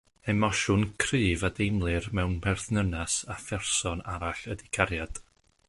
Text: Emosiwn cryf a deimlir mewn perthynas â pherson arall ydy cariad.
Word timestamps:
Emosiwn 0.31 0.85
cryf 1.03 1.41
a 1.49 1.51
deimlir 1.59 2.07
mewn 2.19 2.33
perthynas 2.47 3.19
â 3.35 3.37
pherson 3.45 4.05
arall 4.15 4.43
ydy 4.57 4.73
cariad. 4.79 5.25